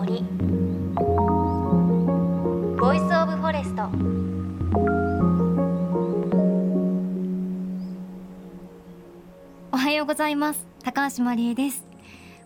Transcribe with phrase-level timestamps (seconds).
[0.00, 0.24] 森。
[2.78, 3.82] Voice of Forest
[9.70, 10.66] おはようございます。
[10.82, 11.84] 高橋真理恵です。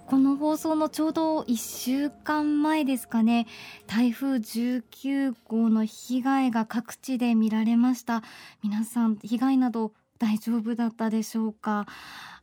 [0.09, 3.47] この放送のちょうど1週間前ですかね。
[3.87, 8.25] 台風19号の被害が各地で見られました。
[8.65, 9.93] 皆さん被害など
[10.25, 11.87] 大丈夫だったでしょうか？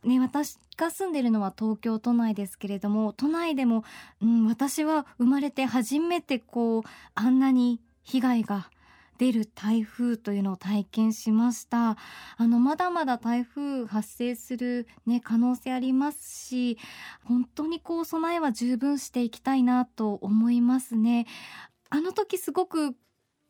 [0.04, 3.82] ね私が住んでるのは東京都内ですけれども都内でも、
[4.20, 6.82] うん、私は生まれて初めてこう
[7.16, 8.70] あんなに被害が
[9.18, 11.96] 出る台風というのを体験しました。
[12.36, 16.78] あのまだまだ台風発生するね可能性ありますし
[17.24, 21.26] 本当にこう備えは十分していきたいなと思いますね。
[21.90, 22.94] あの時すごく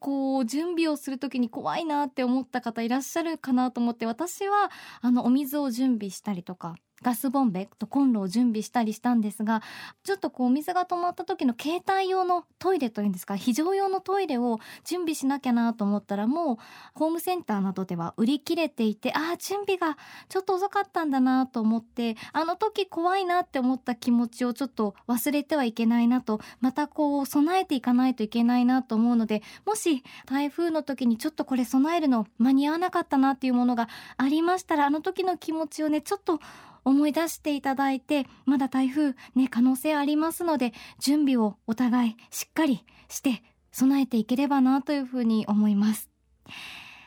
[0.02, 9.62] こう準備をする時に怖いなって思った方いらっしゃるかなと思って私はあのお水を準備したりとかガスボンベとコンロを準備したりしたんですが
[10.04, 16.56] ちょっとこうお水が止まった時の携帯用のトイレというんですか非常用のトイレを準備しなきゃなと思ったらもう
[16.94, 36.40] ホームセンターなどでは売り切れていてああ準備がちょっと遅かったんだなと思ってあの時怖いなって思った気持ちをちょっと忘れてはいけないなとまたこう備えていかないといけないなと思うのでもし台風の時にちょっとこれ備えるの間に合わなかったなっていうものがありましたらあの時の気持ちをねちょっと
[36.84, 46.10] 思い出していただいてまだ台風ね可能性ありますので準備をお互いしっかりして備えていければなというふうに思います。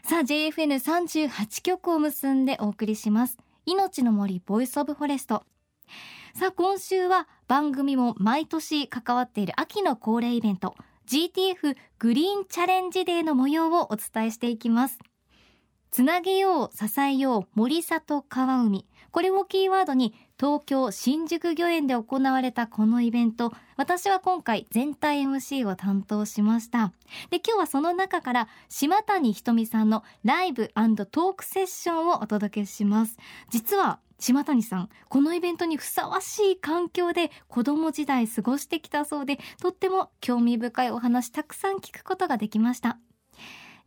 [0.03, 3.37] さあ JFN38 局を結んでお送りします。
[3.65, 5.44] 命の森 Voice of Forest。
[6.33, 10.75] さあ今週は番組も毎年関わっている秋の恒例イベント
[11.07, 14.99] GTF Green Challenge Day の模様をお伝えしていきます。
[15.95, 18.85] つなげよう支えよう森里川海。
[19.11, 23.53] これをキーワードに東京新宿御苑で行われたこのイベント。
[23.77, 26.92] 私は今回全体 MC を担当しました。
[27.30, 33.15] で今日はその中から島谷ひとみさんのライブトークセッションをお届けします。
[33.49, 42.99] 実は島谷さんこのイベントにふさわしい環境で子供時代過ごしてきたそうでとっても興味深いお話たくさん聞くことができました。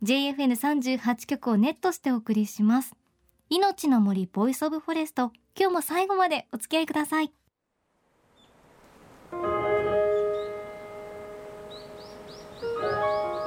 [0.01, 2.95] JFN38 局をネットしてお送りします。
[3.49, 5.33] 命の森 Voice of Forest。
[5.59, 7.33] 今日も最後までお付き合いください。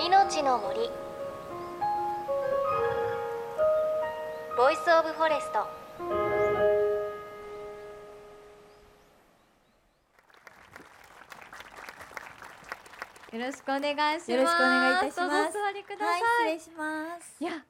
[0.07, 0.91] 命の森。
[4.59, 6.42] Voice of Forest。
[13.33, 14.31] よろしくお願いします。
[14.31, 15.59] よろしくお願いいたします。
[15.59, 16.21] お座りください。
[16.21, 17.37] はい、失礼します。
[17.41, 17.65] いや、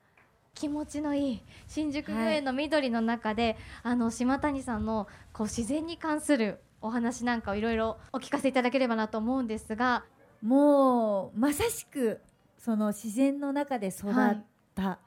[0.55, 10.05] 気持ちのいい新宿御苑の緑の中で、はい、あの島谷さんのこう自然に関するお話なんかをいろいろお聞かせいただければなと思うんですが
[10.43, 12.21] もうまさしく
[12.59, 14.37] その自然の中で育っ
[14.75, 14.99] た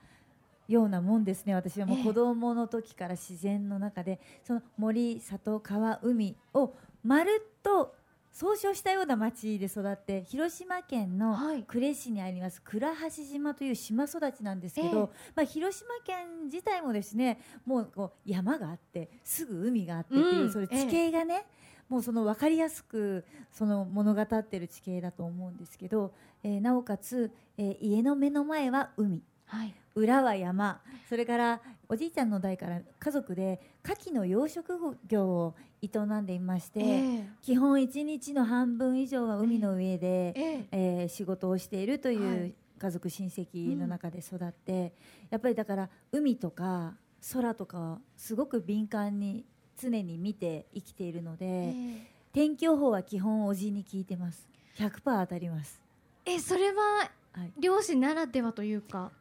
[0.69, 6.73] ようなもんですね、はい、私はもう子供の時から自然の中で、その森里川海を
[7.03, 7.93] まるっと
[8.35, 11.37] 総称したような町で育って広島県の
[11.69, 14.99] 呉市にあります倉橋島という島育ちなんですけど、えー、
[15.37, 23.23] まあ、広島県自体もですねもうこう山があってすぐ海があってっていう、うん、それ地形がね、えー、もうその分かりやすく
[23.53, 26.11] その物語ってる地形だと思うんですけど、
[26.43, 29.23] えー、なおかつ、え家の目の前は海。
[29.45, 30.81] はい裏は山。
[31.07, 35.87] それからおじいちゃんの代から家族で牡蠣の養殖業を営
[36.19, 44.91] んでいまして、えー、基本一日の半分以上は海の上で、えー、えー、仕事をしているという家族親戚の中で育って、はいうん、
[45.29, 46.95] やっぱりだから海とか
[47.31, 49.45] 空とかすごく敏感に
[49.79, 51.97] 常に見て生きているので、えー、
[52.33, 54.45] 天気予報は基本おじに聞いてます。
[54.77, 55.79] 100%当たります。
[56.25, 57.09] えそれは
[57.57, 59.11] 漁師ならではというか？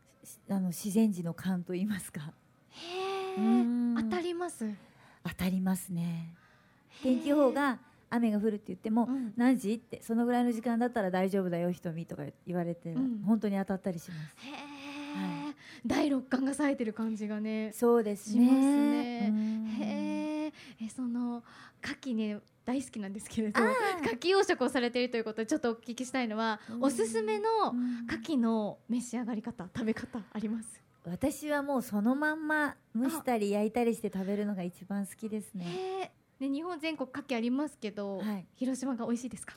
[0.48, 2.32] あの自然時の勘と言いますか。
[2.70, 3.36] へ
[3.96, 4.70] 当たります。
[5.24, 6.34] 当たりますね。
[7.02, 7.78] 天気予報が
[8.10, 14.20] 雨が降るって言っても、うん、何時ってそのぐらいの時間だったら大丈夫だよ瞳とか言われて、うん、本当に当たったりします。
[15.14, 15.54] はい、
[15.86, 17.72] 第六感が冴えてる感じがね。
[17.72, 19.30] そうですね。
[19.30, 19.32] ね。
[19.80, 20.13] へえ、
[20.94, 21.42] その
[21.82, 27.46] 牡蠣ね大好きなんですけれど牡蠣養殖をされているということでちょっとお聞きしたいのは、おすすめの
[28.08, 30.80] 牡蠣の召し上がり方食べ方あります？
[31.04, 36.12] 私はもうそのまんま蒸したり焼いたりして食べるのが一番好きですね。
[36.40, 39.54] ね日本全国牡蠣ありますけど、はい、広島が美味しいですか？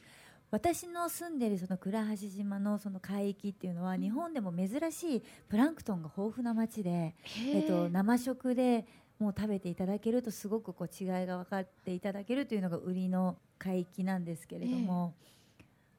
[0.49, 7.15] 私の住んでるその倉橋島のその海域っていうのは日本でも珍しいプランクトンが豊富な町で、
[7.45, 8.85] えっと、生食で
[9.19, 15.37] もう食べていただけるとすごくこう違いが分かっていただけるというのが売りの海域なんですけれども、え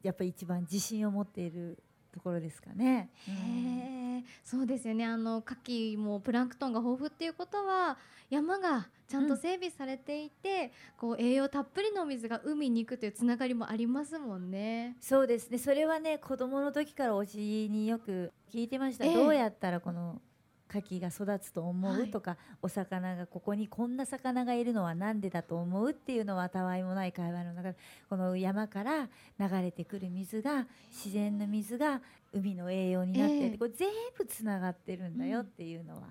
[0.03, 1.83] やっぱり一番自信を持っている
[2.13, 3.11] ところですかね。
[3.27, 5.05] へえ、そうですよね。
[5.05, 7.99] あの牡蠣もプランクトンが豊富っていうことは
[8.31, 14.97] 山がちゃんと整備されていて、うん、こう栄養たっぷりのお水が海に行くというつながりもありますもんね。
[15.01, 15.59] そうですね。
[15.59, 19.05] それはね子供の時からおじによく聞いてました。
[19.05, 20.21] えー、どうやったらこの
[20.69, 27.79] 牡蠣が育つと思う、とかお魚がここにこんな魚がいるのは何でだと思うっていうのはたわいもない会話の中で
[28.09, 32.01] この山から流れてくる水が自然の水が
[32.33, 36.03] 海の栄養になって、えー、これ全部つながってるんだよっていうのは。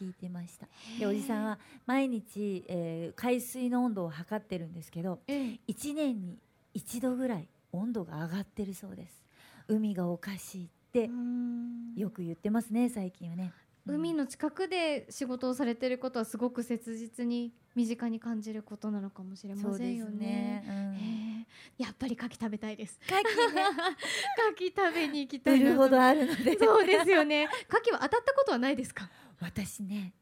[0.00, 0.66] 聞いてました。
[0.98, 6.38] でおじさんは毎日、えー、海水の温度を測ってるんですけど、えー、1年に
[6.74, 9.20] 1度ぐらい温度が上がってるそうです。
[9.68, 11.08] 海がおかしいって
[11.96, 13.52] よく言ってますね最近はね
[13.86, 20.18] 海の近くで仕事をされてることはすごく切実に身近に感じることなのかもしれませんよね。
[20.18, 21.46] ね
[21.78, 22.98] うん、やっぱり牡蠣食べたいです。
[23.06, 25.74] 牡蠣ね、食べに行きたいな。
[25.76, 26.58] ほどあるので。
[26.58, 27.48] そうですよね。
[27.70, 29.10] 牡蠣は当たったことはないですか？
[29.40, 30.12] 私ね、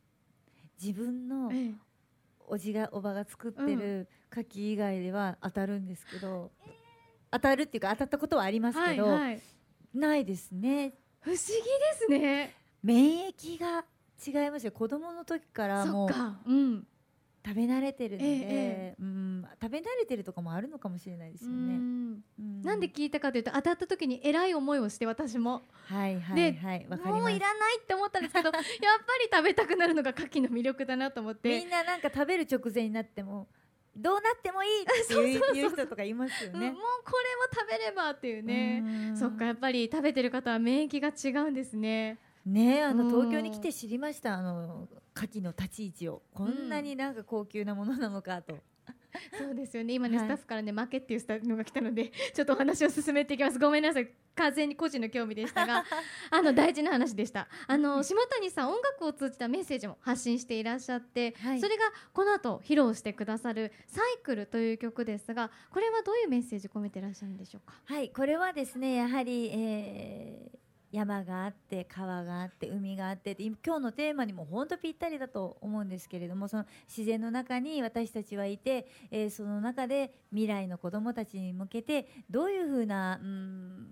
[0.81, 1.51] 自分の
[2.47, 6.73] おじがおばが作ってる牡蠣以外では当たるんですけど、うん、
[7.33, 9.43] 当たるっていうか当たったことはありますけど、はいはい、
[9.95, 10.95] ないですね。
[11.21, 12.55] 不思議ですね。
[12.83, 13.85] 免疫が
[14.27, 16.07] 違いますよ子供の時からも
[16.47, 16.87] う、うん、
[17.47, 21.77] 食べ慣れてるので、えー、うん、食べ慣れてるとかもあるのかもしれないですよね。
[21.77, 22.23] ん
[22.63, 25.63] なんで聞いたかというと当たった時に偉い思いをして私も。
[25.87, 26.87] はいはいはい。
[27.05, 31.49] もういらないって思ったんですけど やっぱり食べたくなるのが牡蠣の魅力だなと思って。
[31.49, 33.49] みんななんか食べる直前になっても。
[33.97, 36.71] どうなってもいいっていう人とかいますよね。
[36.71, 39.17] もうこれも食べればっていうね。
[39.17, 42.19] そっかやっぱり食べてる方は免疫が違うんですね。
[42.49, 46.23] ねあの東京に来て知りましたあの牡蠣の立ち位置を。
[46.33, 48.57] こんなになんか高級なものなのかと。
[49.37, 49.95] そうですよね。
[49.95, 53.59] 今ね、はい、スタッフからね負けっていうスタッフが来たので ちょっとお話を進めていきます。
[53.59, 54.09] ごめんなさい。
[54.37, 55.85] 完全に個人の興味でしたが
[56.31, 57.49] あの大事な話でした。
[57.67, 67.75] あの島谷さん音楽を通じたメッセージも発信していらっしゃって、はい、それがこの後披露してくださる「サイクル」という曲ですがこれはどういうメッセージ込めていらっしゃるんでしょうか？
[67.85, 83.87] はいこれはですねやはり、えー山があって川があって海があって今日のテーマにも本当ぴったりだと思うんですけれどもその自然の中に私たちはいて、えー、その中で未来の子どもたちに向けてどういうふうなうん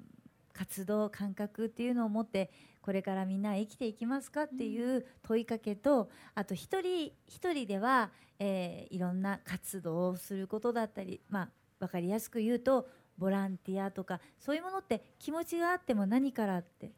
[0.57, 2.51] 活動感覚っていうのを持って
[2.81, 16.93] これからみんな生きていきますかっていう問いかけとあと一人一人では、えー、いろんな活動をすることだったりまあ分かりやすく言うとボランティアとかそういうものって気持ちがあっても何からって。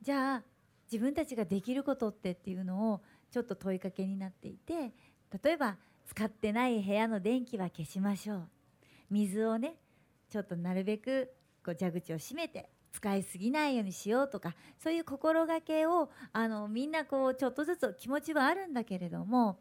[0.00, 0.42] じゃあ
[0.90, 3.00] 自分たちができることってっていうのを
[3.30, 4.92] ちょっと問いかけになっていて
[5.42, 5.76] 例えば
[6.06, 8.48] 使ってない部屋の電気は消しましょう。
[9.10, 9.76] 水をね
[10.30, 11.30] ちょっとなるべく
[11.64, 19.58] こう蛇口を閉めて使いすぎないようにしようとかそういう心がけをあのみんなこうちょっとずつ気持ちはあるんだけれども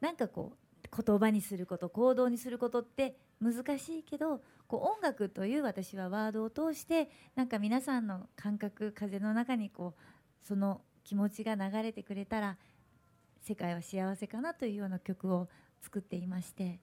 [0.00, 12.56] なんかこう言葉にすること行動にすることって難しいけどこう音楽という私はワードを通してなんか皆さんの感覚風の中にこうその気持ちが流れてくれたら
[13.42, 15.48] 世界は幸せかなというような曲を
[15.80, 16.80] 作っていまして、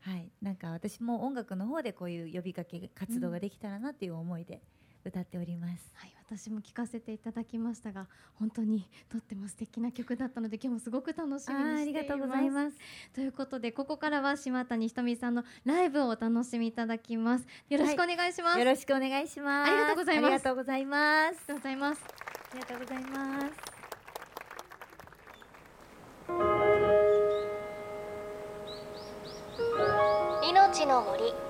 [0.00, 4.62] はい、なんか私も音楽の方でこういう呼びかけ活動ができたらなという思いで。
[5.04, 5.92] 歌っております。
[5.94, 12.76] はい、私も聞かせていただきましたが、本当にとっても素敵な曲だったので、今日もすごく楽しみにありがとうございます。
[13.14, 17.46] ということで、ここからは島谷ひとみさんのライブをお楽しみいただきます。
[17.68, 18.52] よろしくお願いします。
[18.52, 19.70] はい、よろしくお願いします。
[19.70, 20.26] ありがとうございます。
[20.26, 21.38] ありがとうございます。
[21.38, 22.02] ありがとうございます。
[22.02, 23.80] ありがとうございます。
[30.42, 31.49] 命の森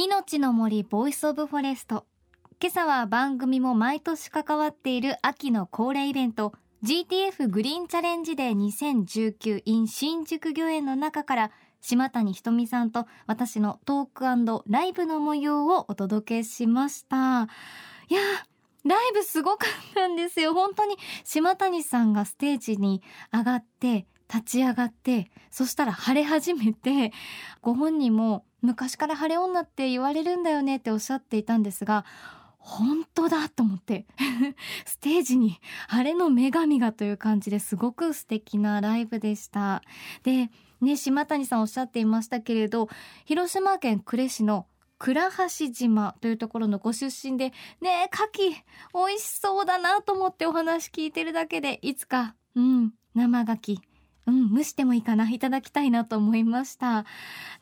[0.00, 2.06] 命の森 Voice of Forest
[2.62, 6.52] 今朝は番組も毎年関わっている秋の恒例イベント
[6.84, 11.50] GTF グリーンチャレンジデー2019 in 新宿御苑の中から
[11.80, 17.48] 島谷ひとみさんと私のトークライブの模様をお届けしました。
[18.08, 18.20] いや
[18.84, 20.54] ライブすごかったんですよ。
[20.54, 23.02] 本当に島谷さんがステージに
[23.32, 27.12] 上がって立ち上がってそしたら晴れ始めて
[27.62, 32.04] ご本人も昔から晴れ女って言われるんだよねっておっしゃっていたんですが
[32.58, 34.06] 本当だと思って
[34.84, 39.82] ステージに晴れの女神がという感じですごく素敵なライブでした。
[40.22, 40.50] で
[40.80, 42.88] ね島谷さんおっしゃっていましたけれど
[43.24, 44.66] 広島県呉市の
[44.98, 53.87] 倉橋島というところのご出身でねえ牡蠣美味しそうだなと思ってお話聞いてるだけでいつかうん生牡蠣。
[54.28, 57.04] うん、蒸してもいいかな、いただきたいなと思いました。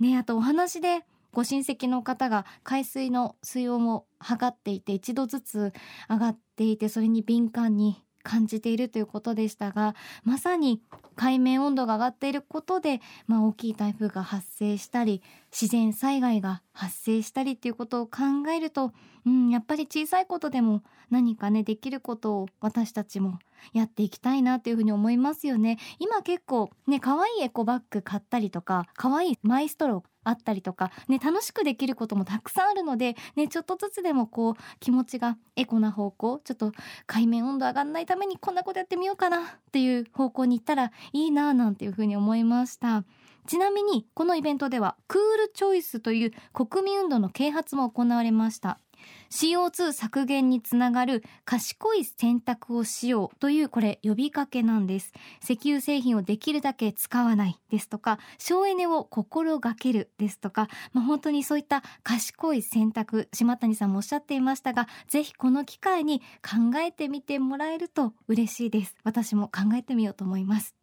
[0.01, 5.73] ね、あとお話で、ご親戚の方が海水の水温を測っていて一度ずつ
[6.09, 9.95] 上がっていてそれに敏感に感じているということでしたが
[10.25, 10.81] まさに
[11.15, 18.23] 海面温度が上がっていることで、まあ、大きい台風が発生したり自然災害が発生したりということを考
[18.55, 18.93] えると、
[19.27, 23.39] うん、やっぱり小さいことでも何かねできることを私たちも
[23.73, 25.79] やっていきたいなというふうに思いますよね。
[25.99, 36.73] 今結構ね可愛いエコバッグ買ったりとか可愛いマイストローあったりとか、ね、楽しくできることもたくさんあるので、ね、ちょっとずつでもこう気持ちがエコな方向ちょっと
[37.07, 43.05] 海面温度上がんないためにこんなことやってみようかなっていう方向に行ったらいいななんていうふうに思いました。
[43.47, 48.81] ちなみにこのイベントではクールチョイスという国民運動の啓発も行われました。
[49.31, 55.13] CO2 削減につながる賢い選択をしようというこれ呼びかけなんです。
[55.43, 68.95] 石油製品をできるだけ使わないですとか省エネを心がけるですとか、まあ、本当にそういった賢い選択島谷さんもおっしゃっていましたがぜひこの機会に考えてみてもらえると嬉しいです。
[69.05, 70.75] 私も考えてみようと思います。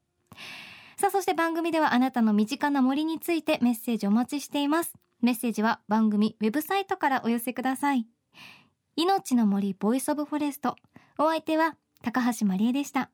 [0.97, 4.93] さあそして番組ではあなたの身近な森についてメッセージお待ちしています。
[5.21, 8.05] メッセージは番組ウェブサイトからお寄せください。
[8.95, 10.75] 命の森 Voice of Forest。
[11.17, 13.09] お相手は高橋真理恵でした。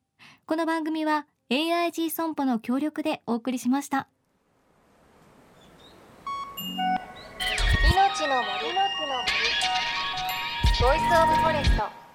[0.45, 4.09] この番組は AIG 損保の協力でお送りしました。
[7.93, 8.73] 命の森。
[8.73, 9.31] の森。
[10.81, 12.08] Voice of Forest